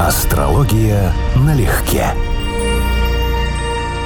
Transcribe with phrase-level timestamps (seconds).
[0.00, 2.06] Астрология налегке.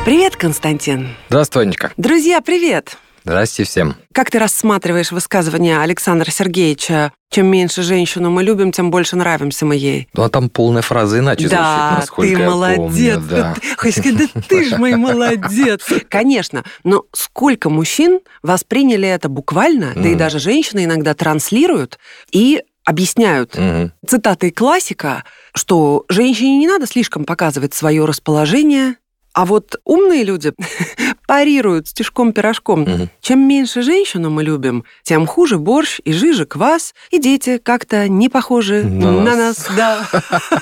[0.05, 1.09] Привет, Константин.
[1.31, 1.93] Здравствуй, Анечка.
[1.97, 2.99] Друзья, привет.
[3.25, 3.97] Здрасте всем.
[4.13, 9.77] Как ты рассматриваешь высказывание Александра Сергеевича «Чем меньше женщину мы любим, тем больше нравимся мы
[9.77, 10.09] ей»?
[10.13, 12.77] Ну, а там полная фраза иначе да, звучит, насколько ты я молодец.
[12.77, 13.23] помню.
[13.31, 13.55] Да.
[13.79, 15.83] Хоть сказать, да ты ж мой молодец.
[16.11, 21.99] Конечно, но сколько мужчин восприняли это буквально, да и даже женщины иногда транслируют
[22.31, 23.93] и объясняют Мгм.
[24.07, 25.25] цитатой классика,
[25.55, 28.95] что женщине не надо слишком показывать свое расположение,
[29.35, 30.53] а вот умные люди
[31.27, 32.81] парируют стишком-пирожком.
[32.81, 33.11] Мгм.
[33.21, 38.31] Чем меньше женщину мы любим, тем хуже борщ и жиже квас, и дети как-то не
[38.31, 39.69] похожи На на, нас.
[39.69, 39.77] нас.
[39.77, 40.09] Да.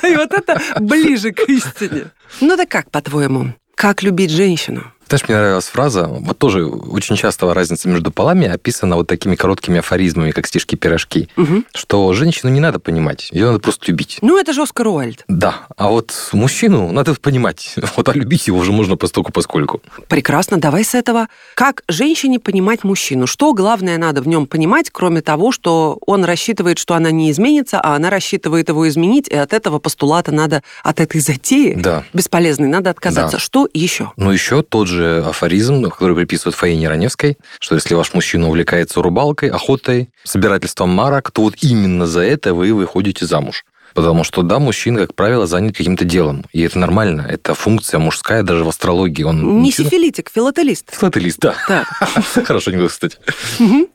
[0.10, 2.06] И вот это ближе к истине.
[2.40, 4.92] Ну да как, по-твоему, как любить женщину?
[5.08, 9.78] Знаешь, мне нравилась фраза, вот тоже очень часто разница между полами описана вот такими короткими
[9.78, 11.64] афоризмами, как стишки-пирожки, Мгм.
[11.72, 14.18] что женщину не надо понимать, ее надо просто любить.
[14.20, 15.24] Ну, это же Оскар Уальд.
[15.28, 19.80] Да, а вот мужчину надо понимать, вот а любить его уже можно постольку поскольку.
[20.08, 21.28] Прекрасно, давай с этого.
[21.54, 23.28] Как женщине понимать мужчину?
[23.28, 27.80] Что главное надо в нем понимать, кроме того, что он рассчитывает, что она не изменится,
[27.80, 32.02] а она рассчитывает его изменить, и от этого постулата надо, от этой затеи Да.
[32.12, 33.36] бесполезной, надо отказаться.
[33.36, 33.40] Да.
[33.40, 34.10] Что еще?
[34.16, 39.50] Ну, еще тот же афоризм, который приписывают Фаине Раневской, что если ваш мужчина увлекается рыбалкой,
[39.50, 43.64] охотой, собирательством марок, то вот именно за это вы выходите замуж.
[43.94, 46.44] Потому что, да, мужчина, как правило, занят каким-то делом.
[46.52, 47.26] И это нормально.
[47.30, 49.22] Это функция мужская даже в астрологии.
[49.22, 50.94] Он Не мужчина- сифилитик, филателист.
[50.94, 51.54] Филателист, да.
[51.66, 51.86] Так.
[52.46, 53.16] Хорошо анекдот, кстати.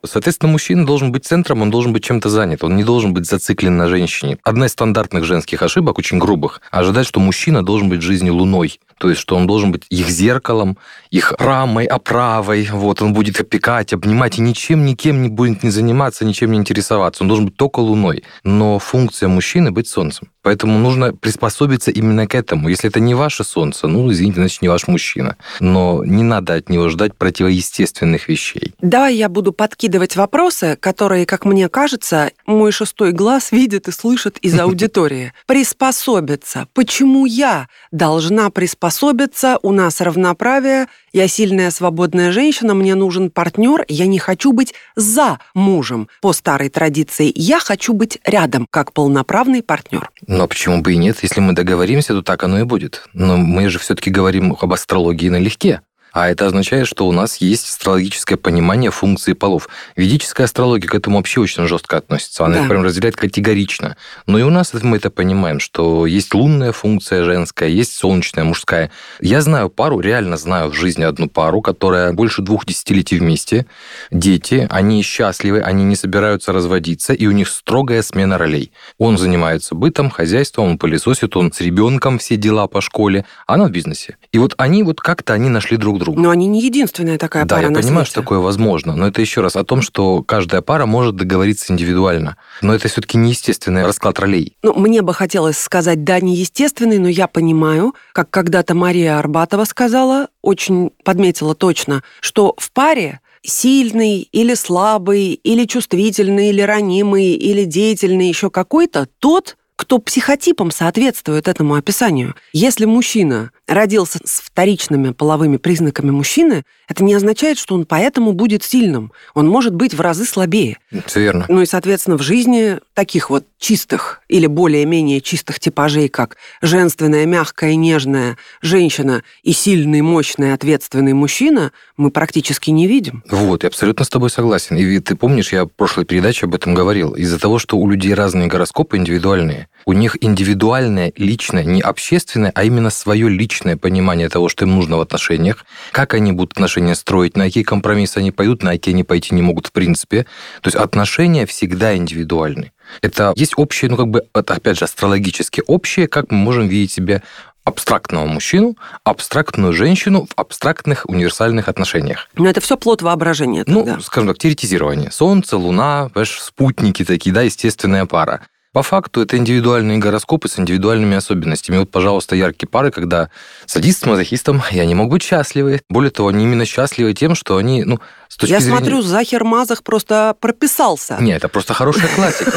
[0.04, 3.78] Соответственно, мужчина должен быть центром, он должен быть чем-то занят, он не должен быть зациклен
[3.78, 4.40] на женщине.
[4.44, 8.80] Одна из стандартных женских ошибок, очень грубых, ожидать, что мужчина должен быть в жизни луной.
[9.02, 10.78] То есть, что он должен быть их зеркалом,
[11.10, 16.24] их рамой, оправой, вот, он будет опекать, обнимать, и ничем, никем не будет не заниматься,
[16.24, 17.24] ничем не интересоваться.
[17.24, 18.24] Он должен быть только луной.
[18.44, 20.31] Но функция мужчины— быть солнцем.
[20.44, 22.70] Поэтому нужно приспособиться именно к этому.
[22.70, 25.38] Если это не ваше солнце, ну, извините, значит, не ваш мужчина.
[25.60, 28.74] Но не надо от него ждать противоестественных вещей.
[28.82, 34.38] Давай я буду подкидывать вопросы, которые, как мне кажется, мой шестой глаз видит и слышит
[34.40, 35.34] из аудитории.
[35.46, 36.68] Приспособиться.
[36.74, 39.60] Почему я должна приспособиться?
[39.62, 40.88] У нас равноправие.
[41.14, 43.84] Я сильная свободная женщина, мне нужен партнер.
[43.90, 47.30] Я не хочу быть за мужем по старой традиции.
[47.36, 50.10] Я хочу быть рядом, как полноправный партнер.
[50.26, 51.18] Но почему бы и нет?
[51.22, 53.10] Если мы договоримся, то так оно и будет.
[53.12, 55.82] Но мы же все-таки говорим об астрологии налегке.
[56.12, 59.70] А это означает, что у нас есть астрологическое понимание функции полов.
[59.96, 62.46] Ведическая астрология к этому вообще очень жестко относится.
[62.46, 62.62] Она Да.
[62.64, 63.96] их прям разделяет категорично.
[64.26, 68.92] Но и у нас мы это понимаем, что есть лунная функция женская, есть солнечная мужская.
[69.22, 73.66] Я знаю пару, реально знаю в жизни одну пару, которая больше двух десятилетий вместе.
[74.10, 78.72] Дети, они счастливы, они не собираются разводиться, и у них строгая смена ролей.
[78.98, 83.66] Он занимается бытом, хозяйством, он пылесосит, он с ребенком все дела по школе, а она
[83.66, 84.18] в бизнесе.
[84.32, 86.20] И вот они вот как-то они нашли друг друга.
[86.20, 88.12] Но они не единственная такая Да, пара я на понимаю, свете.
[88.12, 92.38] что такое возможно, но это еще раз о том, что каждая пара может договориться индивидуально.
[92.62, 94.58] Но это все-таки неестественный расклад ролей.
[94.64, 100.28] Ну, мне бы хотелось сказать, да, неестественный, но я понимаю, как когда-то Мария Арбатова сказала,
[100.42, 108.28] очень подметила точно, что в паре сильный или слабый, или чувствительный, или ранимый, или деятельный
[108.28, 112.36] еще какой-то тот, кто психотипом соответствует этому описанию.
[112.54, 118.64] Если мужчина родился с вторичными половыми признаками мужчины, это не означает, что он поэтому будет
[118.64, 119.12] сильным.
[119.34, 120.78] Он может быть в разы слабее.
[121.06, 121.46] Все верно.
[121.48, 127.76] Ну и, соответственно, в жизни таких вот чистых или более-менее чистых типажей, как женственная, мягкая,
[127.76, 133.24] нежная женщина и сильный, мощный, ответственный мужчина, мы практически не видим.
[133.30, 134.76] Вот, я абсолютно с тобой согласен.
[134.76, 137.14] И ты помнишь, я в прошлой передаче об этом говорил.
[137.14, 142.64] Из-за того, что у людей разные гороскопы индивидуальные, у них индивидуальное, личное, не общественное, а
[142.64, 147.38] именно свое личное понимание того, что им нужно в отношениях, как они будут отношения строить,
[147.38, 150.26] на какие компромиссы они пойдут, на какие они пойти не могут в принципе.
[150.62, 152.72] То есть отношения всегда индивидуальны.
[153.02, 156.92] Это есть общее, ну как бы, это, опять же, астрологически общее, как мы можем видеть
[156.92, 157.22] себя
[157.64, 162.28] абстрактного мужчину, абстрактную женщину в абстрактных универсальных отношениях.
[162.36, 163.64] Но это все плод воображения.
[163.68, 164.02] Ну, тогда.
[164.02, 165.12] скажем так, теоретизирование.
[165.12, 168.42] Солнце, Луна, спутники такие, да, естественная пара.
[168.74, 171.78] По факту это индивидуальные гороскопы с индивидуальными особенностями.
[171.78, 173.30] Вот, пожалуйста, яркие пары, когда
[173.66, 175.82] садист с мазохистом, и они могут быть счастливы.
[175.90, 178.78] Более того, они именно счастливы тем, что они, ну, с точки Я зрения...
[178.78, 181.18] смотрю, Захер Мазах просто прописался.
[181.20, 182.54] Не, это просто хорошая классика.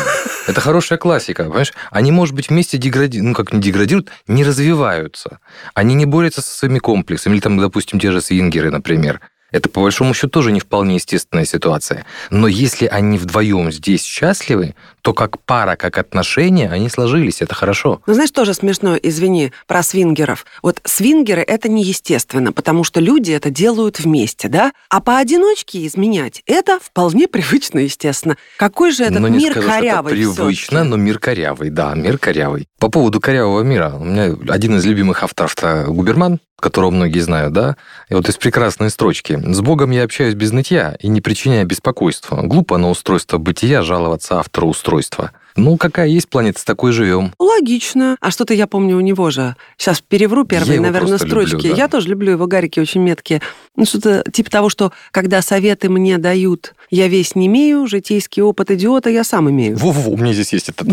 [0.46, 1.72] Это хорошая классика, понимаешь?
[1.90, 5.40] Они, может быть, вместе деградируют, ну, как не деградируют, не развиваются.
[5.74, 7.34] Они не борются со своими комплексами.
[7.34, 9.20] Или там, допустим, те же свингеры, например.
[9.54, 12.04] Это, по большому счету, тоже не вполне естественная ситуация.
[12.30, 18.02] Но если они вдвоем здесь счастливы, то как пара, как отношения, они сложились, это хорошо.
[18.04, 20.44] Ну, знаешь, тоже смешно, извини, про свингеров.
[20.60, 24.72] Вот свингеры— это неестественно, потому что люди это делают вместе, да?
[24.90, 28.36] А поодиночке изменять— это вполне привычно, естественно.
[28.56, 31.94] Какой же этот но не мир скажу, корявый что это привычно, но мир корявый, да,
[31.94, 32.66] мир корявый.
[32.80, 35.54] По поводу корявого мира, у меня один из любимых авторов
[35.86, 37.76] Губерман, которого многие знают, да?
[38.08, 39.38] И вот из прекрасной строчки.
[39.38, 42.40] «С Богом я общаюсь без нытья и не причиняя беспокойства.
[42.42, 45.30] Глупо на устройство бытия жаловаться автору устройства».
[45.56, 47.32] Ну, какая есть планета, с такой живем.
[47.38, 48.16] Логично.
[48.20, 49.54] А что-то я помню у него же.
[49.76, 51.68] Сейчас перевру первые, его наверное, просто люблю, строчки.
[51.68, 51.76] да.
[51.76, 53.40] Я тоже люблю его, гарики очень меткие.
[53.76, 58.70] Ну, что-то типа того, что когда советы мне дают, я весь не имею, житейский опыт
[58.72, 59.76] идиота я сам имею.
[59.76, 60.84] Во-во, у меня здесь есть это.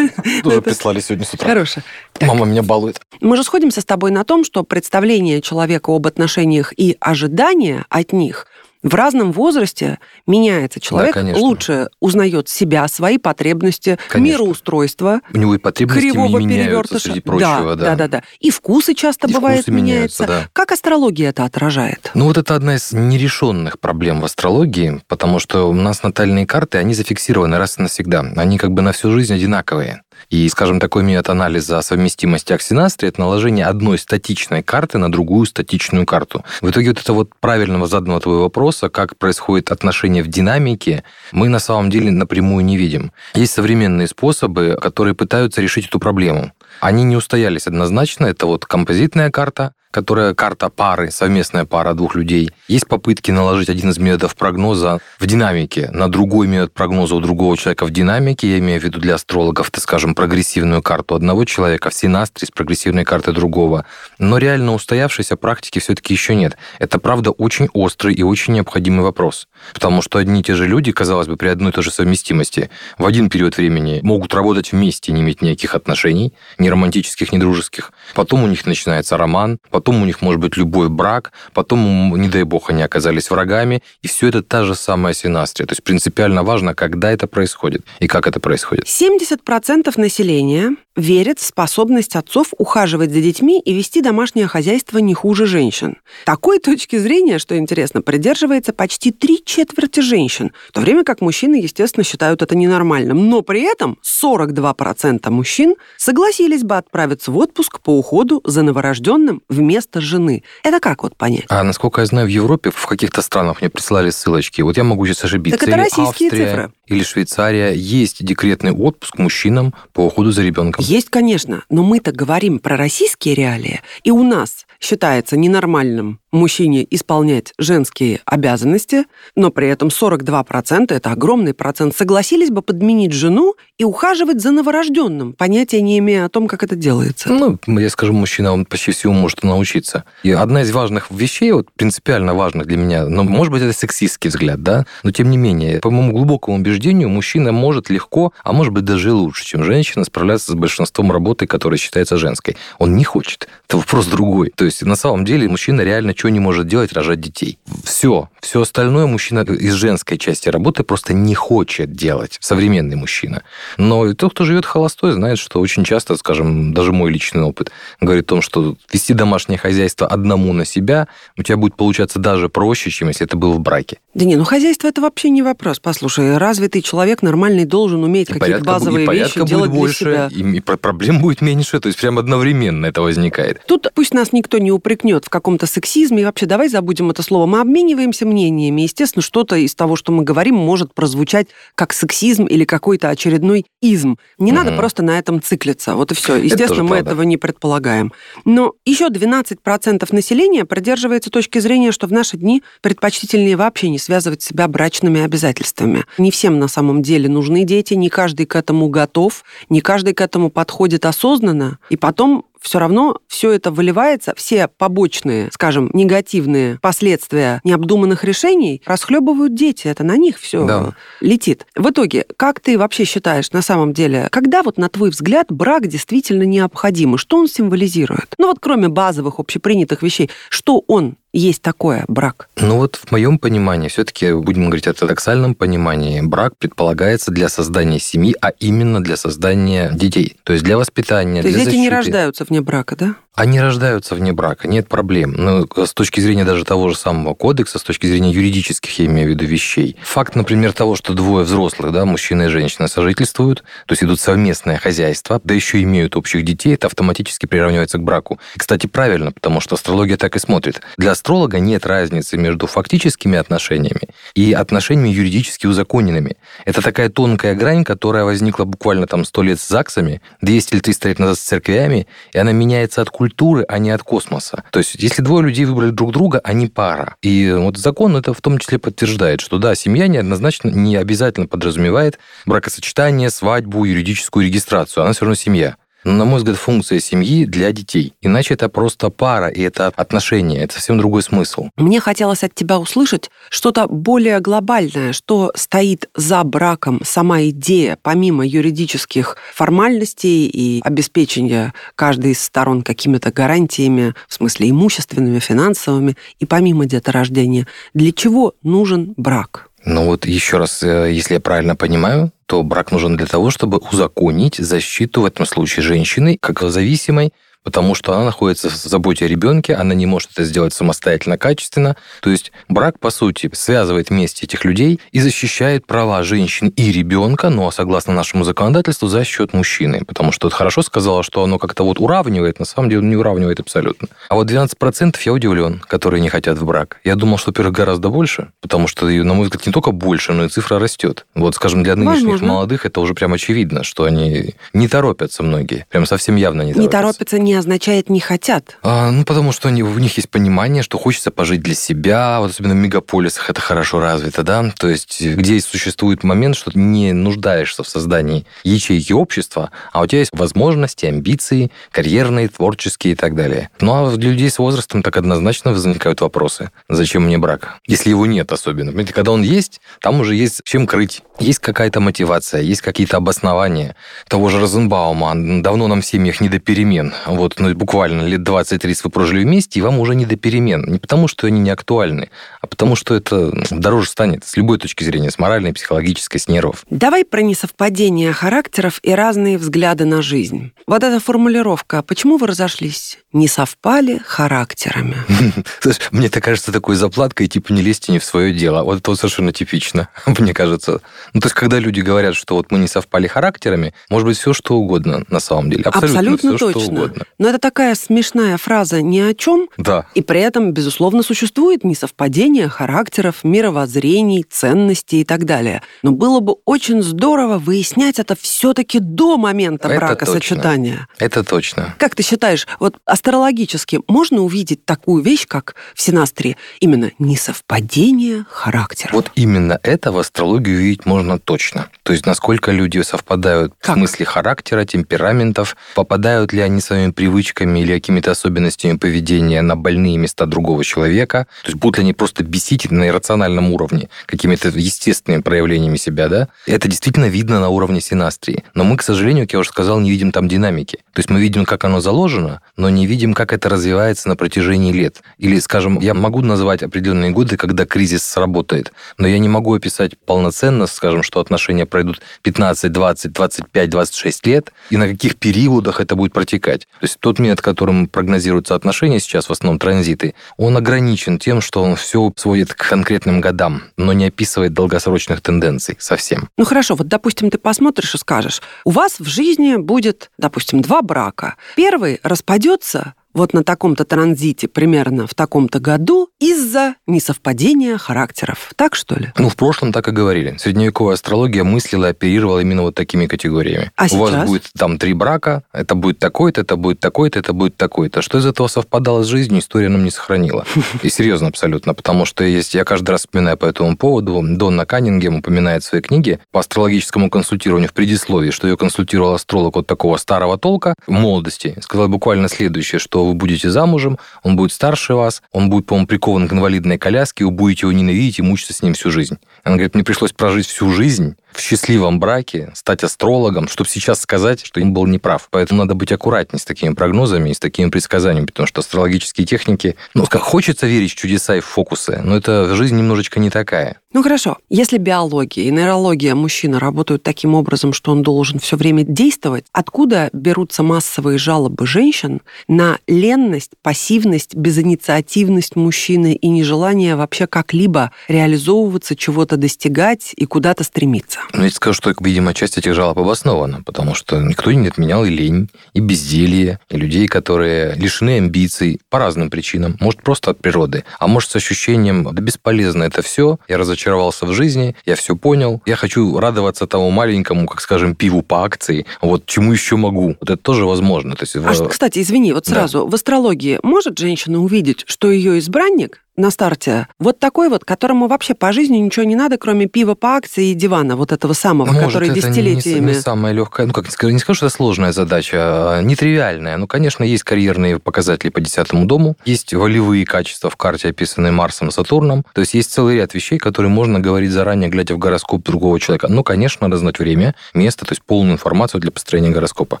[0.42, 1.48] Тоже прислали сегодня с утра.
[1.48, 1.80] Хорошо.
[2.20, 3.00] Мама меня балует.
[3.20, 8.12] Мы же сходимся с тобой на том, что представление человека об отношениях и ожидания от
[8.12, 8.46] них
[8.82, 10.80] в разном возрасте меняется.
[10.80, 11.40] Человек конечно.
[11.40, 14.42] лучше узнает себя, свои потребности, Конечно.
[14.42, 17.00] мироустройство, У него и потребности кривого не перевертыша.
[17.00, 17.76] среди прочего.
[17.76, 18.22] да, да, да, да.
[18.40, 20.44] И вкусы часто И бывает вкусы меняются, меняются.
[20.46, 20.50] да.
[20.52, 22.10] Как астрология это отражает?
[22.14, 26.78] Ну вот это одна из нерешенных проблем в астрологии, потому что у нас натальные карты,
[26.78, 28.20] они зафиксированы раз и навсегда.
[28.36, 30.02] Они как бы на всю жизнь одинаковые.
[30.30, 36.06] И, скажем, такой метод анализа совместимости аксинастрии– это наложение одной статичной карты на другую статичную
[36.06, 36.44] карту.
[36.60, 41.48] В итоге вот это вот правильного заданного твоего вопроса, как происходит отношение в динамике, мы
[41.48, 43.12] на самом деле напрямую не видим.
[43.34, 46.52] Есть современные способы, которые пытаются решить эту проблему.
[46.80, 48.26] Они не устоялись однозначно.
[48.26, 52.50] Это вот композитная карта, которая карта пары, совместная пара двух людей.
[52.66, 57.56] Есть попытки наложить один из методов прогноза в динамике на другой метод прогноза у другого
[57.56, 58.50] человека в динамике.
[58.50, 62.50] Я имею в виду для астрологов, это, скажем, прогрессивную карту одного человека в синастре с
[62.50, 63.84] прогрессивной картой другого.
[64.18, 66.56] Но реально устоявшейся практики все-таки еще нет.
[66.78, 69.46] Это, правда, очень острый и очень необходимый вопрос.
[69.74, 72.70] Потому что одни и те же люди, казалось бы, при одной и той же совместимости
[72.96, 77.92] в один период времени могут работать вместе, не иметь никаких отношений, ни романтических, ни дружеских.
[78.14, 82.44] Потом у них начинается роман, потом у них может быть любой брак, потом, не дай
[82.44, 85.66] бог, они оказались врагами, и все это та же самая синастрия.
[85.66, 88.86] То есть принципиально важно, когда это происходит и как это происходит.
[88.86, 95.46] 70% населения верят в способность отцов ухаживать за детьми и вести домашнее хозяйство не хуже
[95.46, 95.96] женщин.
[96.24, 101.56] Такой точки зрения, что интересно, придерживается почти три четверти женщин, в то время как мужчины,
[101.56, 103.28] естественно, считают это ненормальным.
[103.28, 110.02] Но при этом 42% мужчин согласились бы отправиться в отпуск по уходу за новорожденным вместо
[110.02, 110.42] жены.
[110.62, 111.44] Это как вот понять?
[111.48, 114.60] А насколько я знаю, в Европе, в каких-то странах мне прислали ссылочки.
[114.60, 115.58] Вот я могу сейчас ошибиться.
[115.58, 116.72] Так это Или российские Австрия, цифры.
[116.86, 117.72] Или Швейцария.
[117.72, 120.84] Есть декретный отпуск мужчинам по уходу за ребенком.
[120.84, 127.52] Есть, конечно, но мы-то говорим про российские реалии, и у нас считается ненормальным мужчине исполнять
[127.58, 129.04] женские обязанности,
[129.36, 135.34] но при этом 42%, это огромный процент, согласились бы подменить жену и ухаживать за новорожденным,
[135.34, 137.28] понятия не имея о том, как это делается.
[137.28, 140.04] Ну, я скажу, мужчина, он почти всему может научиться.
[140.22, 144.30] И одна из важных вещей, вот принципиально важных для меня, но, может быть, это сексистский
[144.30, 148.72] взгляд, да, но тем не менее, по моему глубокому убеждению, мужчина может легко, а может
[148.72, 152.56] быть даже лучше, чем женщина, справляться с большинством работы, которая считается женской.
[152.78, 153.48] Он не хочет.
[153.68, 154.50] Это вопрос другой.
[154.56, 157.58] То есть, на самом деле, мужчина реально что не может делать, рожать детей.
[157.84, 158.28] Все.
[158.40, 162.38] Все остальное мужчина из женской части работы просто не хочет делать.
[162.40, 163.42] Современный мужчина.
[163.76, 167.70] Но тот, кто живет холостой, знает, что очень часто, скажем, даже мой личный опыт
[168.00, 172.48] говорит о том, что вести домашнее хозяйство одному на себя у тебя будет получаться даже
[172.48, 173.98] проще, чем если это был в браке.
[174.14, 175.80] Да не, ну хозяйство это вообще не вопрос.
[175.80, 180.28] Послушай, развитый человек нормальный должен уметь И какие-то базовые и вещи делать будет больше, для
[180.30, 180.50] себя.
[180.50, 183.60] и, и про- проблем будет меньше, то есть прям одновременно это возникает.
[183.66, 187.46] Тут пусть нас никто не упрекнет в каком-то сексизме, и вообще давай забудем это слово.
[187.46, 188.82] Мы обмениваемся мнениями.
[188.82, 194.14] Естественно, что-то из того, что мы говорим, может прозвучать как сексизм или какой-то очередной изм.
[194.38, 194.78] Не надо Мгм.
[194.78, 195.94] просто на этом циклиться.
[195.94, 196.36] Вот и все.
[196.36, 197.10] Естественно, мы правда.
[197.10, 198.12] этого не предполагаем.
[198.44, 204.42] Но еще 12% населения придерживается точки зрения, что в наши дни предпочтительнее вообще не связывать
[204.42, 206.04] себя брачными обязательствами.
[206.18, 210.20] Не всем на самом деле нужны дети, не каждый к этому готов, не каждый к
[210.20, 211.78] этому подходит осознанно.
[211.90, 219.54] И потом все равно все это выливается, все побочные, скажем, негативные последствия необдуманных решений расхлебывают
[219.54, 219.88] дети.
[219.88, 220.94] Это на них все Да.
[221.20, 221.66] летит.
[221.76, 225.86] В итоге, как ты вообще считаешь на самом деле, когда вот на твой взгляд брак
[225.88, 228.34] действительно необходим, и что он символизирует?
[228.38, 232.48] Ну вот кроме базовых общепринятых вещей, что он есть такое брак?
[232.56, 237.98] Ну вот в моем понимании, все-таки будем говорить о ортодоксальном понимании, брак предполагается для создания
[237.98, 240.36] семьи, а именно для создания детей.
[240.44, 241.96] То есть для воспитания, То есть для дети не защиты.
[241.96, 243.14] рождаются вне брака, да?
[243.34, 245.32] Они рождаются вне брака, нет проблем.
[245.32, 249.28] Но с точки зрения даже того же самого кодекса, с точки зрения юридических, я имею
[249.28, 249.96] в виду, вещей.
[250.02, 254.76] Факт, например, того, что двое взрослых, да, мужчина и женщина, сожительствуют, то есть идут совместное
[254.76, 258.38] хозяйство, да еще имеют общих детей, это автоматически приравнивается к браку.
[258.54, 260.82] И, кстати, правильно, потому что астрология так и смотрит.
[260.98, 266.36] Для астролога нет разницы между фактическими отношениями и отношениями юридически узаконенными.
[266.64, 271.08] Это такая тонкая грань, которая возникла буквально там сто лет с ЗАГСами, 200 или 300
[271.08, 274.64] лет назад с церквями, и она меняется от культуры, а не от космоса.
[274.72, 277.14] То есть, если двое людей выбрали друг друга, они пара.
[277.22, 282.18] И вот закон это в том числе подтверждает, что да, семья неоднозначно не обязательно подразумевает
[282.46, 285.04] бракосочетание, свадьбу, юридическую регистрацию.
[285.04, 285.76] Она все равно семья.
[286.04, 288.14] На мой взгляд, функция семьи для детей.
[288.20, 291.68] Иначе это просто пара, и это отношения, это совсем другой смысл.
[291.76, 298.46] Мне хотелось от тебя услышать что-то более глобальное, что стоит за браком, сама идея, помимо
[298.46, 306.86] юридических формальностей и обеспечения каждой из сторон какими-то гарантиями, в смысле имущественными, финансовыми, и помимо
[306.86, 309.68] деторождения, для чего нужен брак?
[309.84, 313.78] Ну вот еще раз, э, если я правильно понимаю, то брак нужен для того, чтобы
[313.78, 319.28] узаконить защиту в этом случае женщины как зависимой потому что она находится в заботе о
[319.28, 321.96] ребенке, она не может это сделать самостоятельно, качественно.
[322.20, 327.50] То есть брак, по сути, связывает вместе этих людей и защищает права женщин и ребенка,
[327.50, 330.04] но согласно нашему законодательству, за счет мужчины.
[330.06, 333.60] Потому что вот хорошо сказала, что оно как-то вот уравнивает, на самом деле не уравнивает
[333.60, 334.08] абсолютно.
[334.28, 336.98] А вот 12% я удивлен, которые не хотят в брак.
[337.04, 340.44] Я думал, что, во-первых, гораздо больше, потому что, на мой взгляд, не только больше, но
[340.44, 341.26] и цифра растет.
[341.34, 342.46] Вот, скажем, для нынешних Возможно.
[342.46, 345.86] молодых это уже прям очевидно, что они не торопятся многие.
[345.90, 346.96] Прям совсем явно не торопятся.
[346.96, 348.78] Не торопятся, не означает не хотят?
[348.82, 352.50] А, ну, потому что они, у них есть понимание, что хочется пожить для себя, вот
[352.50, 357.12] особенно в мегаполисах это хорошо развито, да, то есть где существует момент, что ты не
[357.12, 363.34] нуждаешься в создании ячейки общества, а у тебя есть возможности, амбиции, карьерные, творческие и так
[363.34, 363.70] далее.
[363.80, 366.70] Ну, а для людей с возрастом так однозначно возникают вопросы.
[366.88, 367.78] Зачем мне брак?
[367.86, 368.90] Если его нет особенно.
[368.90, 371.22] Понимаете, когда он есть, там уже есть чем крыть.
[371.38, 373.96] Есть какая-то мотивация, есть какие-то обоснования.
[374.28, 375.32] Того же Розенбаума,
[375.62, 377.12] давно нам в семьях не до перемен.
[377.58, 380.84] Ну, буквально лет 20-30 вы прожили вместе, и вам уже не до перемен.
[380.86, 382.30] Не потому, что они не актуальны,
[382.60, 386.84] а потому, что это дороже станет с любой точки зрения, с моральной, психологической, с нервов.
[386.90, 390.72] Давай про несовпадение характеров и разные взгляды на жизнь.
[390.86, 392.02] Вот эта формулировка.
[392.02, 393.18] Почему вы разошлись?
[393.32, 395.16] Не совпали характерами.
[396.10, 398.82] Мне это кажется такой заплаткой, типа не лезьте не в свое дело.
[398.82, 401.00] Вот это совершенно типично, мне кажется.
[401.32, 404.52] Ну, то есть, когда люди говорят, что вот мы не совпали характерами, может быть, все
[404.52, 405.84] что угодно на самом деле.
[405.84, 406.80] Абсолютно, Абсолютно все, точно.
[406.80, 407.24] Что угодно.
[407.38, 409.68] Но это такая смешная фраза ни о чем.
[409.76, 410.06] Да.
[410.14, 415.82] И при этом, безусловно, существует несовпадение характеров, мировоззрений, ценностей и так далее.
[416.02, 421.08] Но было бы очень здорово выяснять это все-таки до момента это бракосочетания.
[421.18, 421.24] Точно.
[421.24, 421.94] Это точно.
[421.98, 429.12] Как ты считаешь, вот астрологически можно увидеть такую вещь, как в Синастрии, именно несовпадение характеров?
[429.12, 431.88] Вот именно это в астрологии увидеть можно точно.
[432.02, 433.96] То есть, насколько люди совпадают как?
[433.96, 440.16] в смысле характера, темпераментов, попадают ли они своими привычками или какими-то особенностями поведения на больные
[440.16, 441.46] места другого человека.
[441.62, 446.48] То есть, будут ли они просто бесить на иррациональном уровне, какими-то естественными проявлениями себя, да?
[446.66, 448.64] Это действительно видно на уровне синастрии.
[448.74, 450.96] Но мы, к сожалению, как я уже сказал, не видим там динамики.
[451.12, 454.92] То есть, мы видим, как оно заложено, но не видим, как это развивается на протяжении
[454.92, 455.22] лет.
[455.38, 460.18] Или, скажем, я могу назвать определенные годы, когда кризис сработает, но я не могу описать
[460.18, 466.16] полноценно, скажем, что отношения пройдут 15, 20, 25, 26 лет, и на каких периодах это
[466.16, 466.88] будет протекать.
[466.98, 471.82] То есть тот метод, которым прогнозируются отношения сейчас, в основном транзиты, он ограничен тем, что
[471.82, 476.48] он все сводит к конкретным годам, но не описывает долгосрочных тенденций совсем.
[476.56, 481.02] Ну хорошо, вот допустим, ты посмотришь и скажешь, у вас в жизни будет, допустим, два
[481.02, 481.56] брака.
[481.76, 488.72] Первый распадется вот на таком-то транзите примерно в таком-то году из-за несовпадения характеров.
[488.76, 489.32] Так что ли?
[489.38, 490.56] Ну, в прошлом так и говорили.
[490.58, 493.90] Средневековая астрология мыслила и оперировала именно вот такими категориями.
[493.96, 494.20] А У сейчас?
[494.20, 498.22] вас будет там три брака, это будет такой-то, это будет такой-то, это будет такой-то.
[498.22, 500.64] Что из этого совпадало с жизнью, история нам не сохранила.
[501.02, 505.36] И серьезно абсолютно, потому что есть, я каждый раз вспоминаю по этому поводу, Донна Каннингем
[505.36, 510.16] упоминает в своей книге по астрологическому консультированию в предисловии, что ее консультировал астролог вот такого
[510.16, 511.76] старого толка в молодости.
[511.80, 516.48] Сказал буквально следующее, что вы будете замужем, он будет старше вас, он будет, по-моему, прикован
[516.48, 519.38] к инвалидной коляске, вы будете его ненавидеть и мучиться с ним всю жизнь.
[519.64, 524.64] Она говорит, мне пришлось прожить всю жизнь, в счастливом браке, стать астрологом, чтобы сейчас сказать,
[524.64, 525.48] что им был неправ.
[525.50, 529.96] Поэтому надо быть аккуратнее с такими прогнозами и с такими предсказаниями, потому что астрологические техники,
[530.14, 533.96] ну, как хочется верить в чудеса и в фокусы, но это жизнь немножечко не такая.
[534.12, 539.04] Ну хорошо, если биология и нейрология мужчины работают таким образом, что он должен все время
[539.04, 548.12] действовать, откуда берутся массовые жалобы женщин на ленность, пассивность, безинициативность мужчины и нежелание вообще как-либо
[548.28, 551.40] реализовываться, чего-то достигать и куда-то стремиться?
[551.52, 555.30] Ну, я скажу, что, видимо, часть этих жалоб обоснована, потому что никто не отменял и
[555.30, 559.96] лень, и безделье, и людей, которые лишены амбиций по разным причинам.
[560.00, 564.52] Может, просто от природы, а может, с ощущением, да бесполезно это все, я разочаровался в
[564.52, 569.46] жизни, я все понял, я хочу радоваться тому маленькому, как скажем, пиву по акции, вот
[569.46, 570.36] чему еще могу.
[570.40, 571.34] Вот это тоже возможно.
[571.34, 571.88] То есть, а, в...
[571.88, 573.10] кстати, извини, вот сразу, да.
[573.10, 577.08] в астрологии может женщина увидеть, что ее избранник на старте.
[577.18, 580.74] Вот такой вот, которому вообще по жизни ничего не надо, кроме пива по акции и
[580.74, 583.10] дивана, вот этого самого, Может, который это десятилетиями.
[583.10, 586.00] Не, не самая легкая, ну как не скажу, не скажу, что это сложная задача, а
[586.02, 586.76] нетривиальная.
[586.76, 591.88] Ну, конечно, есть карьерные показатели по десятому дому, есть волевые качества в карте, описанные Марсом
[591.88, 592.44] и Сатурном.
[592.54, 596.28] То есть есть целый ряд вещей, которые можно говорить заранее, глядя в гороскоп другого человека.
[596.28, 600.00] Ну, конечно, надо знать время, место, то есть полную информацию для построения гороскопа.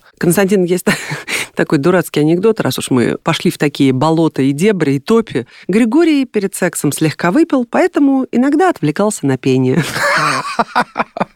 [0.18, 0.86] Константин, есть
[1.54, 5.46] такой дурацкий анекдот, раз уж мы пошли в такие болота и дебри, и топи.
[5.68, 9.82] Григорий перед сексом слегка выпил, поэтому иногда отвлекался на пение.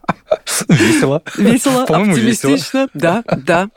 [0.69, 1.23] Весело.
[1.37, 2.88] Весело, оптимистично.
[2.95, 3.69] Да, да.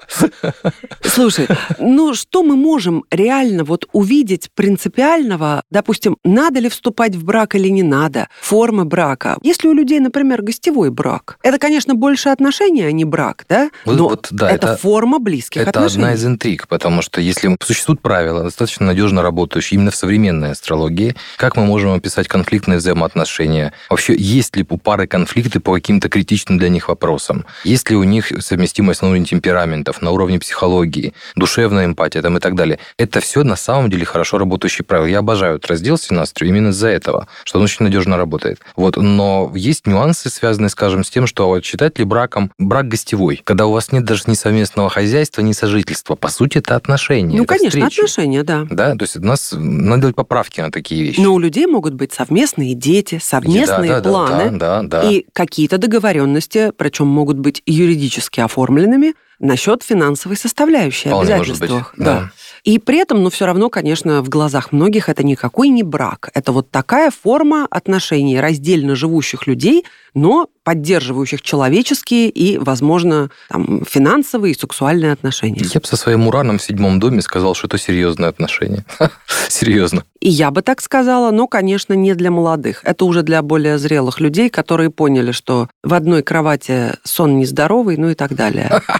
[1.03, 1.47] Слушай,
[1.79, 7.67] ну что мы можем реально вот увидеть принципиального, допустим, надо ли вступать в брак или
[7.69, 9.37] не надо, формы брака.
[9.41, 13.69] Если у людей, например, гостевой брак, это, конечно, больше отношения, а не брак, да?
[13.85, 16.03] Но вот, да, это, это форма близких это отношений.
[16.03, 20.51] Это одна из интриг, потому что если существуют правила, достаточно надежно работающие именно в современной
[20.51, 23.73] астрологии, как мы можем описать конфликтные взаимоотношения?
[23.89, 27.45] Вообще, есть ли у пары конфликты по каким-то критичным для них вопросам.
[27.63, 32.39] Есть ли у них совместимость на уровне темпераментов, на уровне психологии, душевная эмпатия там, и
[32.39, 32.79] так далее.
[32.97, 35.07] Это все на самом деле хорошо работающие правила.
[35.07, 38.59] Я обожаю этот раздел Синастрию именно из-за этого, что он очень надежно работает.
[38.75, 38.97] Вот.
[38.97, 43.65] Но есть нюансы, связанные, скажем, с тем, что вот считать ли браком брак гостевой, когда
[43.65, 46.15] у вас нет даже ни совместного хозяйства, ни сожительства.
[46.15, 47.37] По сути, это отношения.
[47.37, 47.99] Ну, это конечно, встречи.
[47.99, 48.67] отношения, да.
[48.69, 51.19] Да, то есть у нас надо делать поправки на такие вещи.
[51.19, 55.25] Но у людей могут быть совместные дети, совместные да, да, планы да, да, да, и
[55.33, 61.93] какие-то договоренности, причем могут быть юридически оформленными, насчет финансовой составляющей, Вполне обязательствах.
[61.95, 62.19] Быть, да.
[62.19, 62.31] да.
[62.63, 66.29] И при этом, ну, все равно, конечно, в глазах многих это никакой не брак.
[66.33, 74.53] Это вот такая форма отношений раздельно живущих людей, но поддерживающих человеческие и, возможно, там, финансовые
[74.53, 75.63] и сексуальные отношения.
[75.63, 78.85] Я бы со своим ураном в седьмом доме сказал, что это серьезные отношения.
[79.47, 80.03] Серьезно.
[80.19, 82.81] И я бы так сказала, но, конечно, не для молодых.
[82.83, 88.09] Это уже для более зрелых людей, которые поняли, что в одной кровати сон нездоровый, ну
[88.09, 88.69] и так далее.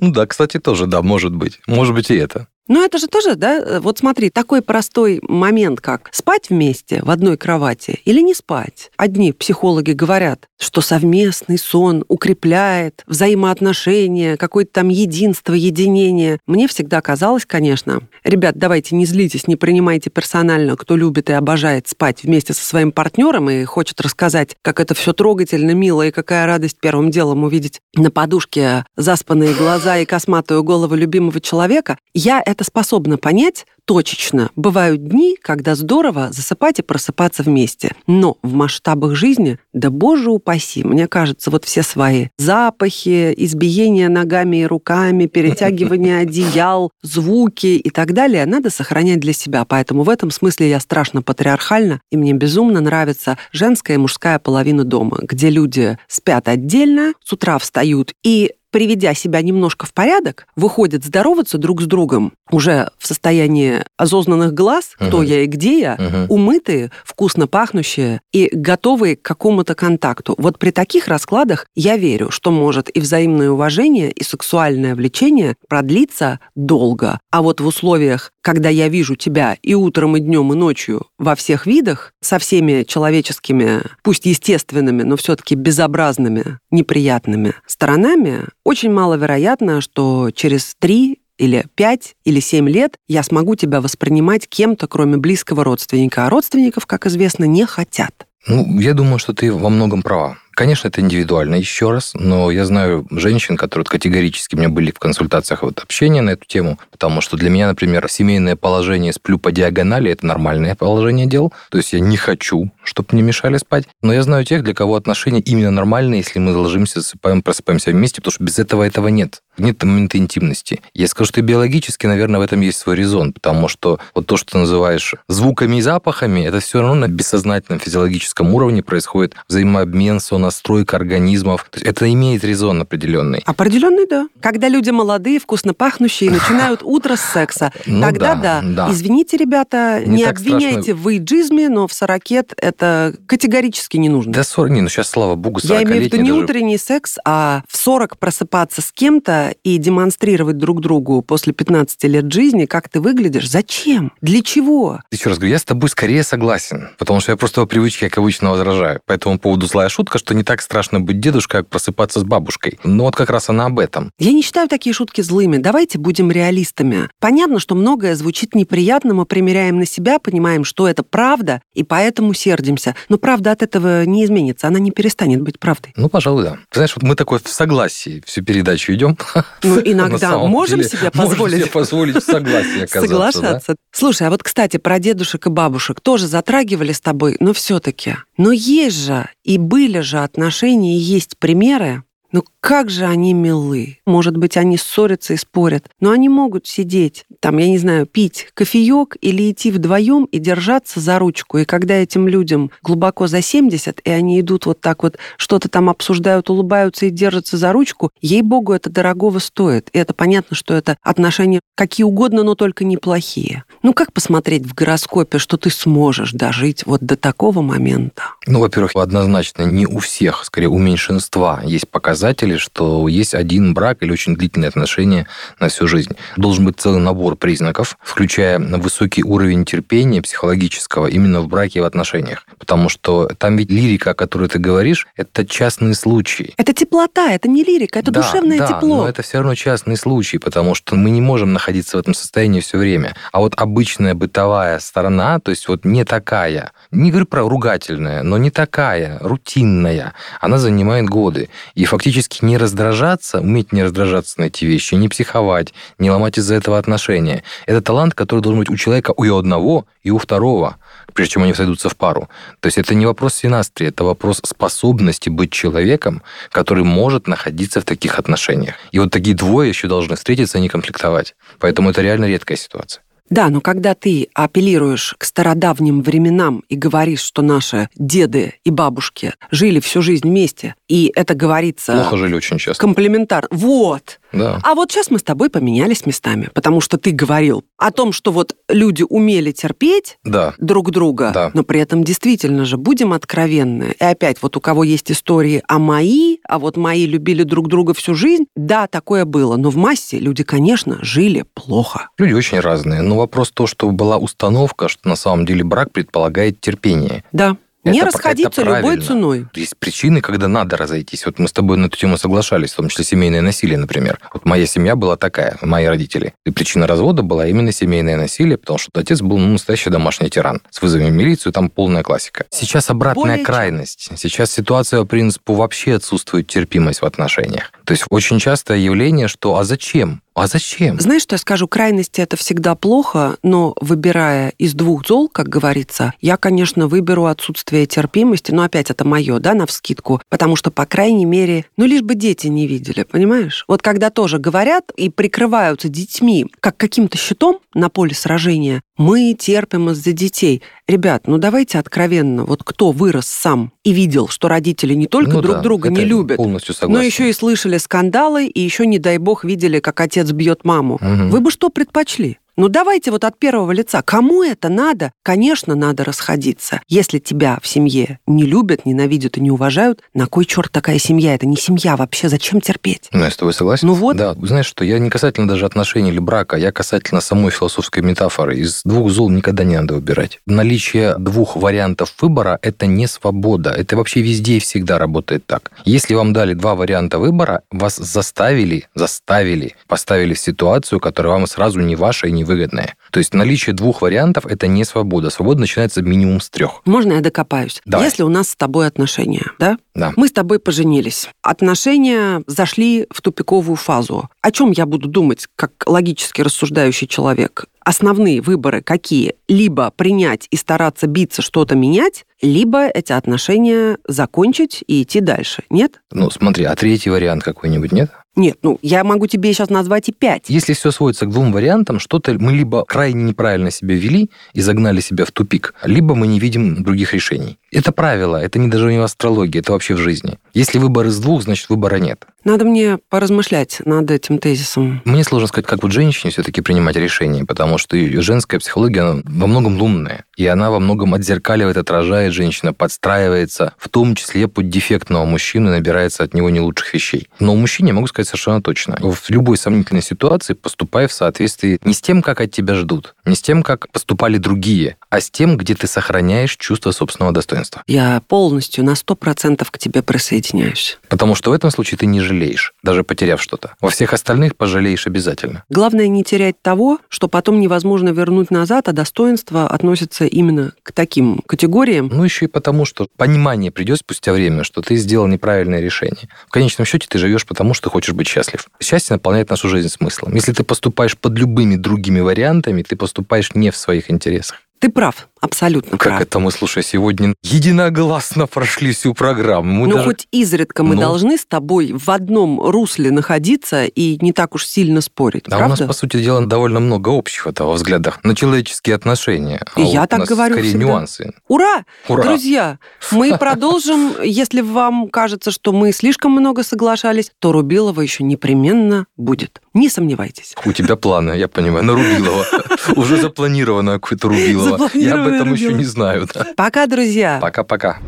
[0.00, 1.60] Ну да, кстати, тоже, да, может быть.
[1.66, 2.48] Может быть и это.
[2.66, 7.10] Ну, это же тоже, да, э, вот смотри, такой простой момент, как спать вместе в
[7.10, 8.90] одной кровати или не спать.
[8.96, 16.38] Одни психологи говорят, что совместный сон укрепляет взаимоотношения, какое-то там единство, единение.
[16.46, 21.88] Мне всегда казалось, конечно, ребят, давайте не злитесь, не принимайте персонально, кто любит и обожает
[21.88, 26.46] спать вместе со своим партнером и хочет рассказать, как это все трогательно, мило и какая
[26.46, 31.98] радость первым делом увидеть на подушке заспанные глаза и косматую голову любимого человека.
[32.14, 34.50] Я это способна понять точечно.
[34.56, 37.94] Бывают дни, когда здорово засыпать и просыпаться вместе.
[38.06, 44.58] Но в масштабах жизни, да боже упаси, мне кажется, вот все свои запахи, избиение ногами
[44.58, 49.64] и руками, перетягивание одеял, звуки и так далее надо сохранять для себя.
[49.64, 54.84] Поэтому в этом смысле я страшно патриархальна, и мне безумно нравится женская и мужская половина
[54.84, 61.04] дома, где люди спят отдельно, с утра встают и приведя себя немножко в порядок, выходят
[61.04, 65.26] здороваться друг с другом уже в состоянии осознанных глаз, кто uh-huh.
[65.26, 66.26] я и где я, uh-huh.
[66.28, 70.34] умытые, вкусно пахнущие и готовые к какому-то контакту.
[70.38, 76.40] Вот при таких раскладах я верю, что может и взаимное уважение, и сексуальное влечение продлиться
[76.56, 77.20] долго.
[77.30, 81.34] А вот в условиях, когда я вижу тебя и утром, и днем, и ночью во
[81.34, 90.30] всех видах, со всеми человеческими, пусть естественными, но все-таки безобразными, неприятными сторонами, очень маловероятно, что
[90.30, 96.26] через три или пять или семь лет я смогу тебя воспринимать кем-то, кроме близкого родственника.
[96.26, 98.26] А родственников, как известно, не хотят.
[98.46, 100.36] Ну, я думаю, что ты во многом права.
[100.54, 104.98] Конечно, это индивидуально, еще раз, но я знаю женщин, которые категорически у меня были в
[104.98, 109.50] консультациях вот общения на эту тему, потому что для меня, например, семейное положение сплю по
[109.50, 114.12] диагонали– это нормальное положение дел, то есть я не хочу, чтобы мне мешали спать, но
[114.12, 118.32] я знаю тех, для кого отношения именно нормальные, если мы ложимся, засыпаем, просыпаемся вместе, потому
[118.32, 119.42] что без этого этого нет.
[119.58, 120.80] Нет момента интимности.
[120.94, 124.52] Я скажу, что биологически, наверное, в этом есть свой резон, потому что вот то, что
[124.52, 130.96] ты называешь звуками и запахами, это все равно на бессознательном физиологическом уровне происходит взаимообмен, сонастройка
[130.96, 131.66] организмов.
[131.70, 133.42] То есть это имеет резон определенный.
[133.46, 134.26] Определенный, да.
[134.40, 138.86] Когда люди молодые, вкусно пахнущие, начинают утро с секса, Ну тогда да, да.
[138.86, 138.92] да.
[138.92, 141.02] Извините, ребята, Не обвиняйте страшно.
[141.02, 144.32] в иджизме, но в сорокет это категорически не нужно.
[144.32, 146.42] Да 40, не, ну сейчас, слава богу, 40 Я имею в виду не даже...
[146.44, 152.32] утренний секс, а в 40 просыпаться с кем-то и демонстрировать друг другу после 15 лет
[152.32, 153.48] жизни, как ты выглядишь.
[153.48, 154.12] Зачем?
[154.20, 155.00] Для чего?
[155.10, 158.18] Еще раз говорю, я с тобой скорее согласен, потому что я просто по привычке, как
[158.18, 159.00] обычно, возражаю.
[159.06, 162.78] По этому поводу злая шутка, что не так страшно быть дедушкой, как просыпаться с бабушкой.
[162.84, 164.10] Но вот как раз она об этом.
[164.18, 165.58] Я не считаю такие шутки злыми.
[165.58, 167.08] Давайте будем реалистами.
[167.20, 172.34] Понятно, что многое звучит неприятно, мы примеряем на себя, понимаем, что это правда, и поэтому
[172.34, 172.94] сердимся.
[173.08, 175.92] Но правда от этого не изменится, она не перестанет быть правдой.
[175.96, 176.52] Ну, пожалуй, да.
[176.70, 179.16] Ты знаешь, вот мы такой в согласии всю передачу идем.
[179.62, 183.00] Ну, иногда можем деле, себе можем позволить себе позволить в согласии оказаться.
[183.00, 183.32] да?
[183.32, 183.76] соглашаться.
[183.92, 188.16] Слушай, а вот, кстати, про дедушек и бабушек тоже затрагивали с тобой, но все-таки.
[188.36, 192.02] Но есть же и были же отношения, и есть примеры,
[192.34, 193.98] ну как же они милы.
[194.06, 198.48] Может быть, они ссорятся и спорят, но они могут сидеть, там, я не знаю, пить
[198.54, 201.58] кофеек или идти вдвоем и держаться за ручку.
[201.58, 205.88] И когда этим людям глубоко за 70, и они идут вот так вот, что-то там
[205.88, 209.90] обсуждают, улыбаются и держатся за ручку, ей-богу, это дорогого стоит.
[209.92, 213.64] И это понятно, что это отношения какие угодно, но только неплохие.
[213.82, 218.22] Ну как посмотреть в гороскопе, что ты сможешь дожить вот до такого момента?
[218.46, 222.23] Ну, во-первых, однозначно не у всех, скорее у меньшинства есть показатели,
[222.58, 225.26] что есть один брак или очень длительные отношения
[225.60, 226.12] на всю жизнь.
[226.36, 231.84] Должен быть целый набор признаков, включая высокий уровень терпения психологического именно в браке и в
[231.84, 232.46] отношениях.
[232.58, 236.54] Потому что там ведь лирика, о которой ты говоришь, это частные случаи.
[236.56, 239.02] Это теплота, это не лирика, это Да, душевное да, тепло.
[239.02, 242.60] но это все равно частный случай, потому что мы не можем находиться в этом состоянии
[242.60, 243.14] все время.
[243.32, 248.38] А вот обычная бытовая сторона, то есть вот не такая, не говорю про ругательная, но
[248.38, 251.48] не такая, рутинная, она занимает годы.
[251.74, 252.03] И фактически
[252.42, 257.42] не раздражаться, уметь не раздражаться на эти вещи, не психовать, не ломать из-за этого отношения,
[257.66, 260.76] это талант, который должен быть у человека и у одного, и у второго
[261.14, 262.28] прежде чем они сойдутся в пару.
[262.60, 267.84] То есть это не вопрос синастрии, это вопрос способности быть человеком, который может находиться в
[267.84, 268.74] таких отношениях.
[268.92, 271.34] И вот такие двое еще должны встретиться и не конфликтовать.
[271.58, 273.02] Поэтому это реально редкая ситуация.
[273.30, 279.32] Да, но когда ты апеллируешь к стародавним временам и говоришь, что наши деды и бабушки
[279.50, 282.80] жили всю жизнь вместе, и это говорится Плохо жили очень часто.
[282.80, 283.48] комплементарно.
[283.50, 284.20] Вот.
[284.32, 284.60] Да.
[284.62, 288.32] А вот сейчас мы с тобой поменялись местами, потому что ты говорил о том, что
[288.32, 290.54] вот люди умели терпеть Да.
[290.58, 291.50] друг друга, Да.
[291.54, 293.94] но при этом действительно же будем откровенны.
[294.00, 297.94] И опять вот у кого есть истории о мои, а вот мои любили друг друга
[297.94, 302.08] всю жизнь, да, такое было, но в массе люди, конечно, жили плохо.
[302.18, 303.02] Люди очень разные.
[303.02, 307.24] Но вопрос то, что была установка, что на самом деле брак предполагает терпение.
[307.32, 307.56] Да.
[307.84, 309.46] Не Это- расходиться это любой ценой.
[309.54, 311.26] Есть причины, когда надо разойтись.
[311.26, 314.18] Вот мы с тобой на эту тему соглашались, в том числе семейное насилие, например.
[314.32, 316.34] Вот моя семья была такая, мои родители.
[316.46, 320.62] И причина развода была именно семейное насилие, потому что отец был ну, настоящий домашний тиран.
[320.70, 322.46] С вызовами в милицию, там полная классика.
[322.50, 324.10] Сейчас обратная Более крайность.
[324.16, 327.70] Сейчас ситуация по принципу вообще отсутствует терпимость в отношениях.
[327.84, 330.22] То есть очень частое явление, что а зачем?
[330.34, 331.00] А зачем?
[331.00, 331.68] Знаешь, что я скажу?
[331.68, 337.86] Крайности это всегда плохо, но выбирая из двух зол, как говорится, я, конечно, выберу отсутствие
[337.86, 342.02] терпимости, но опять это мое, да, на вскидку, потому что, по крайней мере, ну, лишь
[342.02, 343.64] бы дети не видели, понимаешь?
[343.68, 349.90] Вот когда тоже говорят и прикрываются детьми как каким-то щитом на поле сражения, мы терпим
[349.90, 350.62] из-за детей.
[350.86, 355.42] Ребят, ну давайте откровенно, вот кто вырос сам и видел, что родители не только Ну
[355.42, 359.44] друг да, друга не любят, но еще и слышали скандалы, и еще, не дай бог,
[359.44, 360.98] видели, как отец бьет маму.
[361.00, 361.30] Мгм.
[361.30, 362.38] Вы бы что предпочли?
[362.56, 364.00] Ну давайте вот от первого лица.
[364.02, 365.10] Кому это надо?
[365.24, 366.80] Конечно, надо расходиться.
[366.86, 371.34] Если тебя в семье не любят, ненавидят и не уважают, на кой черт такая семья?
[371.34, 372.28] Это не семья вообще.
[372.28, 373.08] Зачем терпеть?
[373.10, 373.88] Ну, я с тобой согласен.
[373.88, 374.16] Ну вот.
[374.16, 378.56] Да, знаешь, что я не касательно даже отношений или брака, я касательно самой философской метафоры.
[378.56, 380.38] Из двух зол никогда не надо выбирать.
[380.46, 383.70] Наличие двух вариантов выбора– это не свобода.
[383.70, 385.72] Это вообще везде и всегда работает так.
[385.84, 391.80] Если вам дали два варианта выбора, вас заставили, заставили, поставили в ситуацию, которая вам сразу
[391.80, 392.94] не ваша и не невыгодное.
[393.10, 395.30] То есть наличие двух вариантов– это не свобода.
[395.30, 396.82] Свобода начинается минимум с трех.
[396.84, 397.80] Можно я докопаюсь?
[397.84, 398.06] Давай.
[398.06, 399.78] Если у нас с тобой отношения, да?
[399.94, 400.12] Да.
[400.16, 401.28] Мы с тобой поженились.
[401.42, 404.28] Отношения зашли в тупиковую фазу.
[404.42, 407.66] О чем я буду думать, как логически рассуждающий человек?
[407.80, 409.34] Основные выборы какие?
[409.46, 415.64] Либо принять и стараться биться, что-то менять, либо эти отношения закончить и идти дальше.
[415.70, 416.00] Нет?
[416.10, 418.10] Ну, смотри, а третий вариант какой-нибудь нет?
[418.36, 420.44] Нет, ну, я могу тебе сейчас назвать и пять.
[420.48, 425.00] Если все сводится к двум вариантам, что-то мы либо крайне неправильно себя вели и загнали
[425.00, 427.58] себя в тупик, либо мы не видим других решений.
[427.74, 430.38] Это правило, это не даже не в астрологии, это вообще в жизни.
[430.54, 432.24] Если выбор из двух, значит выбора нет.
[432.44, 435.00] Надо мне поразмышлять над этим тезисом.
[435.06, 439.22] Мне сложно сказать, как вот женщине все-таки принимать решения, потому что ее женская психология она
[439.24, 444.68] во многом лунная, и она во многом отзеркаливает, отражает женщина, подстраивается, в том числе под
[444.68, 447.28] дефектного мужчину, и набирается от него не лучших вещей.
[447.40, 448.98] Но у мужчин я могу сказать совершенно точно.
[449.00, 453.34] В любой сомнительной ситуации поступай в соответствии не с тем, как от тебя ждут, не
[453.34, 457.63] с тем, как поступали другие, а с тем, где ты сохраняешь чувство собственного достоинства.
[457.86, 460.98] Я полностью на сто процентов к тебе присоединяюсь.
[461.08, 463.74] Потому что в этом случае ты не жалеешь, даже потеряв что-то.
[463.80, 465.64] Во всех остальных пожалеешь обязательно.
[465.68, 471.40] Главное не терять того, что потом невозможно вернуть назад, а достоинство относится именно к таким
[471.46, 472.10] категориям.
[472.12, 476.28] Ну, еще и потому, что понимание придет спустя время, что ты сделал неправильное решение.
[476.48, 478.66] В конечном счете ты живешь потому, что хочешь быть счастлив.
[478.80, 480.34] Счастье наполняет нашу жизнь смыслом.
[480.34, 484.60] Если ты поступаешь под любыми другими вариантами, ты поступаешь не в своих интересах.
[484.78, 486.20] Ты прав, абсолютно Как прав.
[486.22, 489.72] это мы, слушай, сегодня единогласно прошли всю программу.
[489.72, 491.00] Мы Ну, даже- хоть изредка мы Ну.
[491.00, 495.60] должны с тобой в одном русле находиться и не так уж сильно спорить, А у
[495.60, 495.86] нас, правда?
[495.86, 499.62] по сути дела, довольно много общего-то во взглядах на человеческие отношения.
[499.74, 500.84] А И вот я у так нас говорю скорее всегда.
[500.86, 501.32] нюансы.
[501.48, 501.84] Ура!
[502.08, 502.22] Ура!
[502.24, 502.78] Друзья,
[503.12, 504.12] мы продолжим.
[504.22, 509.60] Если вам кажется, что мы слишком много соглашались, то Рубилова еще непременно будет.
[509.74, 510.54] Не сомневайтесь.
[510.64, 512.44] У тебя планы, я понимаю, на Рубилова.
[512.96, 514.90] Уже запланировано какое-то Рубилова.
[514.94, 516.28] Я об Этом еще не знаю.
[516.32, 516.46] да.
[516.56, 517.38] Пока, друзья.
[517.40, 517.98] Пока-пока.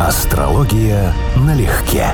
[0.00, 2.06] Астрология налегке.